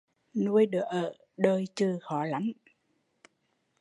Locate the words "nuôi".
0.45-0.65